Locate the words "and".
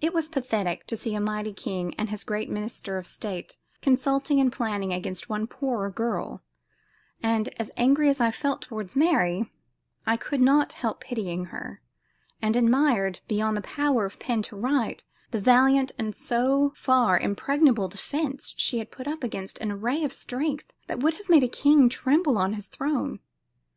1.98-2.08, 4.38-4.52, 7.20-7.48, 12.40-12.54, 15.98-16.14